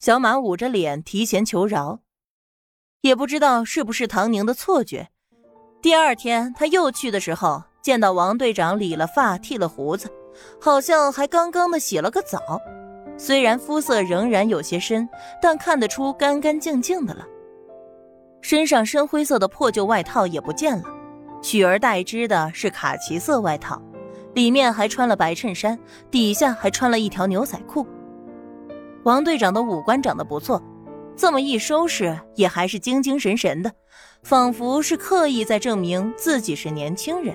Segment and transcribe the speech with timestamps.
[0.00, 1.98] 小马捂着脸提前求饶，
[3.02, 5.10] 也不知道是不是唐宁的错觉。
[5.82, 10.10] 第二天他又去的时候，见到王队长理了发、剃了胡子，
[10.58, 12.40] 好像还刚刚的洗了个澡。
[13.18, 15.06] 虽然肤色仍然有些深，
[15.42, 17.26] 但看得出干干净净的了。
[18.40, 20.84] 身上深灰色的破旧外套也不见了，
[21.42, 23.78] 取而代之的是卡其色外套，
[24.32, 25.78] 里面还穿了白衬衫，
[26.10, 27.86] 底下还穿了一条牛仔裤。
[29.04, 30.62] 王队长的五官长得不错，
[31.16, 33.72] 这么一收拾也还是精精神神的，
[34.22, 37.34] 仿佛是刻意在证明自己是年轻人。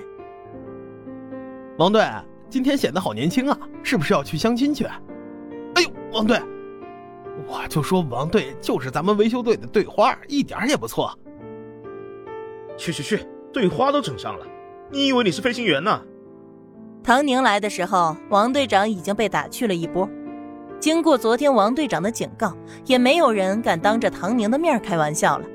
[1.78, 2.08] 王队，
[2.48, 4.84] 今天显得好年轻啊，是不是要去相亲去？
[5.74, 6.40] 哎呦，王队，
[7.48, 11.12] 我就说王队就是咱们维修队的队花，一点也不错。
[12.76, 14.46] 去去去，队花都整上了，
[14.90, 16.00] 你以为你是飞行员呢？
[17.02, 20.08] 唐宁来的时候，王队长已经被打去了一波。
[20.78, 22.54] 经过昨天王队长的警告，
[22.84, 25.46] 也没有人敢当着唐宁的面开玩笑了。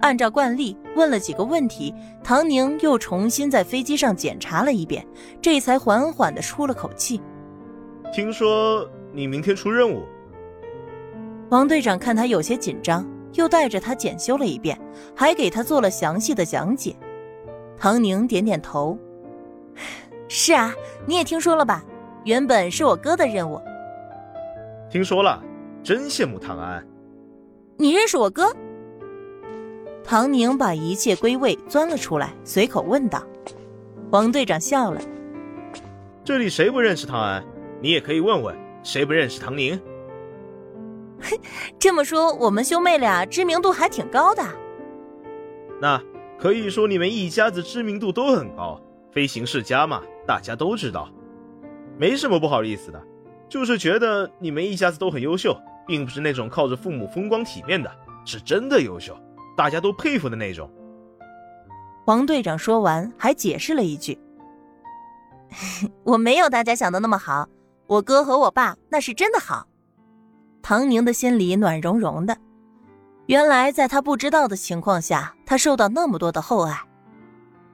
[0.00, 5.04] 按照惯例，问了几个问题，唐宁又重新在飞机上检查了一遍，
[5.40, 7.20] 这才缓缓的出了口气。
[8.12, 10.02] 听说你明天出任务。
[11.48, 14.78] 王队长看他有些紧张，又带着他检修了一遍，
[15.14, 16.94] 还给他做了详细的讲解。
[17.78, 18.96] 唐宁点点头
[20.28, 20.74] ：“是啊，
[21.06, 21.82] 你也听说了吧？
[22.24, 23.60] 原本是我哥的任务。”
[24.88, 25.42] 听说了，
[25.82, 26.86] 真羡慕唐安。
[27.76, 28.54] 你认识我哥？
[30.04, 33.22] 唐宁把一切归位，钻了出来，随口问道。
[34.10, 35.00] 王队长笑了。
[36.24, 37.44] 这里谁不认识唐安？
[37.82, 39.78] 你也可以问问，谁不认识唐宁？
[41.20, 41.38] 嘿，
[41.78, 44.42] 这么说，我们兄妹俩知名度还挺高的。
[45.80, 46.00] 那
[46.38, 51.08] 可以说你们一家子知名度都很高，飞行世家嘛，大家都知道，
[51.98, 53.02] 没什么不好意思的。
[53.48, 57.90] 就是觉得你们一家子都很优秀，并不是那种靠着父母风光体面的，
[58.24, 59.16] 是真的优秀，
[59.56, 60.70] 大家都佩服的那种。
[62.06, 64.18] 王队长说完，还解释了一句
[66.04, 67.48] ：“我没有大家想的那么好，
[67.86, 69.66] 我哥和我爸那是真的好。”
[70.62, 72.36] 唐宁的心里暖融融的，
[73.26, 76.76] 原来在他不知道的情况下，他受到那么多的厚爱，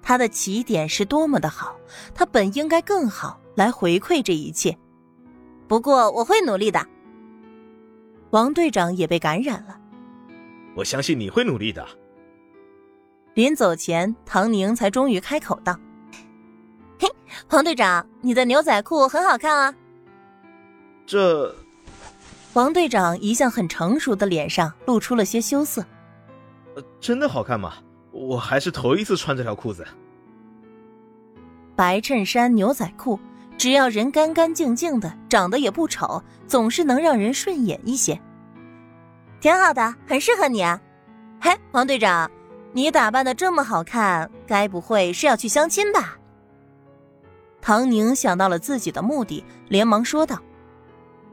[0.03, 1.77] 他的起点是多么的好，
[2.15, 4.77] 他本应该更好来回馈这一切。
[5.73, 6.87] 不过我会努力的。
[8.29, 9.81] 王队长也被感染了。
[10.77, 11.83] 我相信你会努力的。
[13.33, 15.75] 临走前，唐宁才终于开口道
[17.01, 17.09] ：“嘿，
[17.49, 19.75] 王队长，你的牛仔裤很好看啊。”
[21.09, 21.55] 这，
[22.53, 25.83] 王队长一向很成熟的脸上露出了些羞涩。
[27.01, 27.77] 真的好看吗？
[28.11, 29.87] 我还是头一次穿这条裤子。
[31.75, 33.19] 白衬衫，牛仔裤。
[33.63, 38.21] 只要人干干净净的，长得也不丑，总是能让人顺眼一些。
[39.41, 40.81] 挺好的，很适合你啊。
[41.41, 42.29] 嘿，王队长，
[42.73, 46.19] 你打扮的这么好看，该不会是要去相亲吧？
[47.61, 50.43] 唐宁想到了自己的目的，连忙说道：“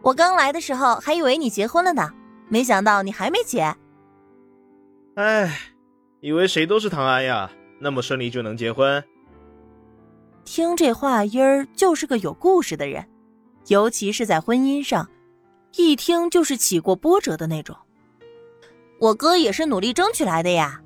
[0.04, 2.14] 我刚来的时候还以为你结婚了呢，
[2.48, 3.76] 没想到你还没结。”
[5.18, 5.52] 哎，
[6.20, 7.50] 以为谁都是唐安呀？
[7.80, 9.04] 那么顺利就能结婚？
[10.52, 13.06] 听这话音儿，就是个有故事的人，
[13.68, 15.08] 尤其是在婚姻上，
[15.76, 17.78] 一听就是起过波折的那种。
[19.00, 20.82] 我哥也是努力争取来的呀。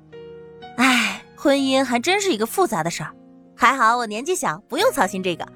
[0.76, 3.14] 哎，婚姻还真是一个复杂的事儿，
[3.56, 5.48] 还好我年纪小，不用操心这个，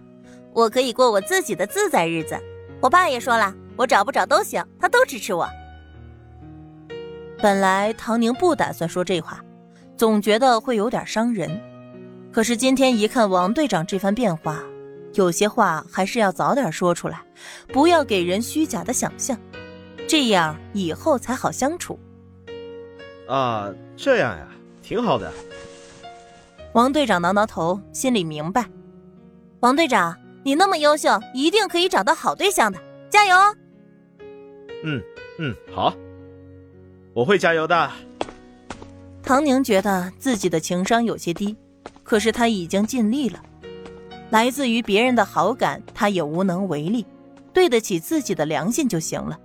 [0.55, 2.35] 我可以过我自己的自在日子。
[2.81, 5.47] 我爸也说了，我找不找都行，他都支持我。
[7.43, 9.45] 本来唐宁不打算说这话，
[9.99, 11.61] 总觉得会有点伤人。
[12.39, 14.63] 可是今天一看王队长这番变化，
[15.15, 17.21] 有些话还是要早点说出来，
[17.73, 19.37] 不要给人虚假的想象，
[20.07, 21.99] 这样以后才好相处。
[23.27, 24.47] 啊，这样呀，
[24.85, 25.33] 挺好的。
[26.75, 28.67] 王队长挠挠头，心里明白，
[29.59, 32.79] 王队长，你那么优秀，一定可以找到好对象的，
[33.11, 33.57] 加油哦！
[34.85, 35.03] 嗯
[35.41, 35.93] 嗯，好，
[37.15, 37.91] 我会加油的。
[39.25, 41.57] 唐宁觉得自己的情商有些低。
[42.09, 43.39] 可是他已经尽力了，
[44.31, 47.05] 来自于别人的好感，他也无能为力，
[47.53, 49.39] 对得起自己的良心就行了。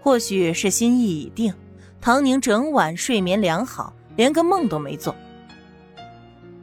[0.00, 1.52] 或许是心意已定，
[2.00, 5.14] 唐宁整晚睡眠良好，连个梦都没做。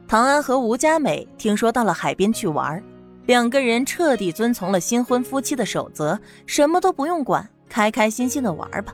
[0.08, 2.82] 唐安和吴佳美听说到了海边去玩，
[3.26, 8.92] 两个人彻底遵从了新婚夫妻的守则，什么都不用管，开开心心的玩吧。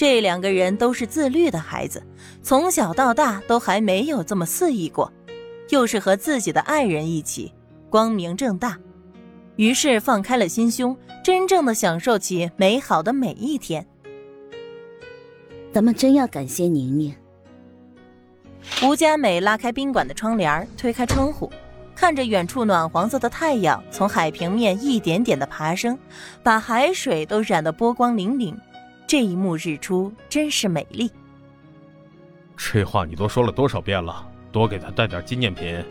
[0.00, 2.02] 这两个人都是自律的孩子，
[2.42, 5.12] 从小到大都还没有这么肆意过，
[5.68, 7.52] 又是和自己的爱人一起，
[7.90, 8.78] 光明正大。
[9.56, 13.86] 于是放开了心胸，真正的享受起美好的每一天。
[15.70, 17.14] 咱们真要感谢宁宁。
[18.82, 21.52] 吴佳美拉开宾馆的窗帘，推开窗户，
[21.94, 25.98] 看着远处暖黄色的太阳从海平面一点点的爬升，
[26.42, 28.56] 把海水都染得波光粼粼。
[29.10, 31.10] 这一幕日出真是美丽。
[32.56, 34.24] 这话你都说了多少遍了？
[34.52, 35.84] 多给他带点纪念品。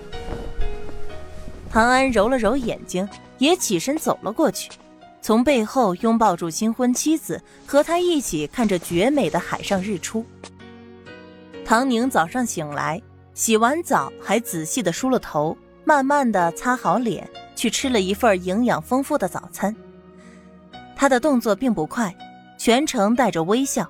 [1.70, 3.06] 唐安揉了揉眼睛，
[3.38, 4.72] 也起身走了过去，
[5.22, 10.26] 从背后拥抱住新婚妻子，和他一起看着绝美的海上日出。
[11.66, 13.02] 唐宁早上醒来，
[13.34, 19.76] 洗完澡，还仔细的梳了头，慢慢的擦好脸，去吃了一份营养丰富的早餐。
[20.96, 22.16] 他的动作并不快，
[22.60, 23.90] 全程带着微笑，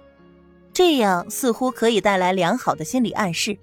[0.72, 3.58] 这样似乎可以带来良好的心理暗示，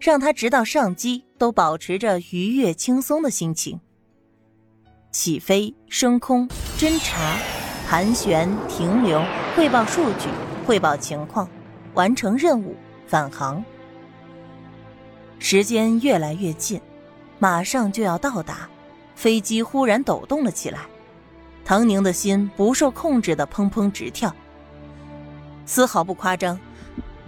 [0.00, 3.80] 让他直到上机都保持着愉悦轻松的心情。
[5.12, 7.36] 起飞、升空、侦察、
[7.86, 9.22] 盘旋、停留、
[9.54, 10.28] 汇报数据、
[10.66, 11.48] 汇报情况、
[11.94, 12.74] 完成任务。
[13.06, 13.64] 返航，
[15.38, 16.80] 时间越来越近，
[17.38, 18.68] 马上就要到达。
[19.14, 20.80] 飞机忽然抖动了起来，
[21.64, 24.34] 唐宁的心不受控制的砰砰直跳。
[25.66, 26.58] 丝毫不夸张，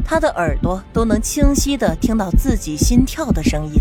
[0.04, 3.80] 他的耳朵都能清晰的听到自己心跳的声音。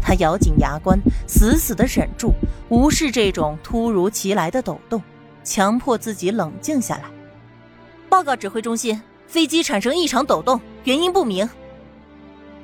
[0.00, 2.32] 他咬紧牙关，死死的忍住，
[2.68, 5.02] 无视这种突如其来的抖动，
[5.44, 7.04] 强迫自己冷静下来。
[8.08, 9.00] 报告指挥中心。
[9.26, 11.46] 飞机产生异常抖动，原因不明。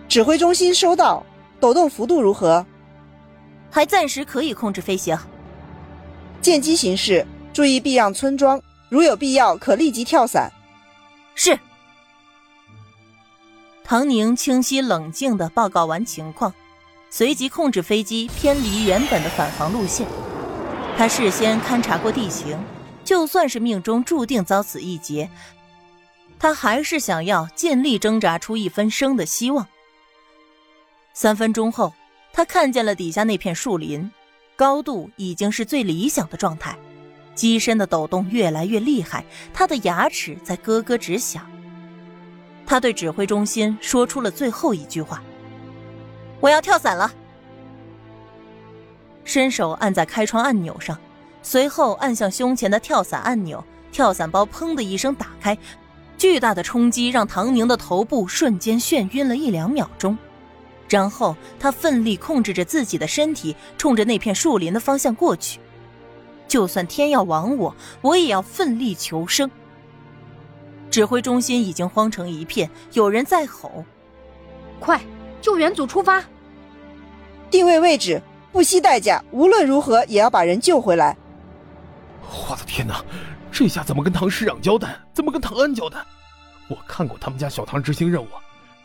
[0.08, 1.23] 指挥中心收到，
[1.61, 2.64] 抖动幅度如何？
[3.70, 5.14] 还暂时可以控制飞行。
[6.41, 8.58] 见机行事，注意避让村庄，
[8.88, 10.50] 如有必要可立即跳伞。
[11.35, 11.59] 是。
[13.83, 16.53] 唐宁清晰冷静的报告完情况，
[17.11, 20.07] 随即控制飞机偏离原本的返航路线。
[20.97, 22.59] 他事先勘察过地形，
[23.05, 25.29] 就算是命中注定遭此一劫。
[26.39, 29.67] 他还是想要尽力挣扎出一分生的希望。
[31.13, 31.93] 三分钟后，
[32.33, 34.11] 他看见了底下那片树林，
[34.57, 36.77] 高度已经是最理想的状态，
[37.35, 41.45] 机身的抖动越来越厉害，他的牙齿在咯咯直响。
[42.67, 45.23] 他对指挥中心说出了最后一句话
[46.41, 47.13] ：“我要跳伞了。”
[49.25, 50.99] 伸手按在开窗按钮上，
[51.43, 55.57] 随后按向胸前的跳伞按钮，跳伞包砰的一声打开。
[56.17, 60.17] 巨大的冲击让唐宁的头部瞬间眩晕了一两秒钟，
[60.89, 65.59] 然后他奋力控制着自己的身体，冲着那片树林的方向过去。
[66.55, 69.51] 就算天要亡我，我也要奋力求生。
[70.89, 73.85] 指挥中心已经慌成一片，有人在吼
[74.79, 75.01] ：“快，
[75.41, 76.23] 救援组出发！
[77.51, 78.23] 定位位置，
[78.53, 81.17] 不惜代价，无论如何也要把人救回来！”
[82.49, 83.05] 我的天哪！
[83.51, 84.97] 这下怎么跟唐师长交代？
[85.12, 85.99] 怎么跟唐安交代？
[86.69, 88.29] 我看过他们家小唐执行任务，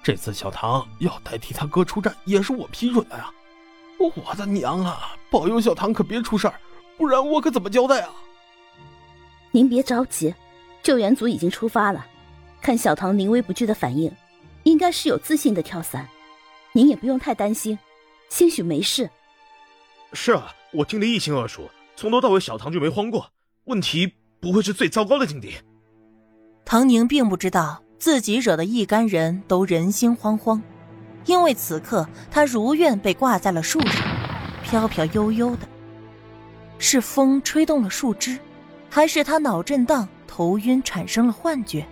[0.01, 3.30] 这次小唐要代替他哥出战，也是我批准的呀！
[4.00, 5.12] 我的娘啊！
[5.30, 6.56] 保佑小唐可别出事儿，
[7.00, 8.12] 不然我可怎么交代啊？
[9.50, 10.36] 您别着急，
[10.84, 12.06] 救援组已经出发了。
[12.62, 14.12] 看小唐临危不惧的反应，
[14.63, 16.07] 应该是有自信的跳伞。
[16.74, 17.80] 您也不用太担心，
[18.30, 19.10] 兴许没事。
[20.13, 23.31] 是啊，我听得一清二楚，从头到尾小唐就没慌过。
[23.63, 24.13] 问题。
[24.42, 25.54] 不会是最糟糕的境地。
[26.63, 30.62] 唐宁并不知道自己惹得一干人都人心惶惶，
[31.26, 34.02] 因为此刻他如愿被挂在了树上，
[34.64, 35.68] 飘飘悠悠的。
[36.80, 38.40] 是风吹动了树枝，
[38.90, 41.86] 还是他脑震荡、头晕产生了幻觉？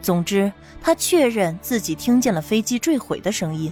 [0.00, 3.70] 总之，他确认自己听见了飞机坠毁的声音，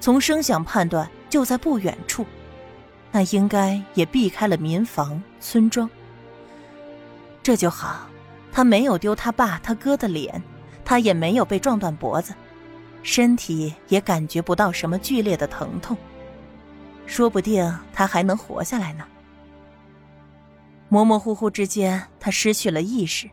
[0.00, 2.26] 从声响判断就在不远处，
[3.12, 5.88] 那应该也避开了民房、村庄。
[7.42, 8.08] 这就好，
[8.50, 10.42] 他没有丢他爸他哥的脸，
[10.84, 12.34] 他也没有被撞断脖子，
[13.02, 15.96] 身体也感觉不到什么剧烈的疼痛，
[17.12, 19.04] 说不定他还能活下来呢。
[20.88, 23.28] 模模糊糊之间，他失去了意识。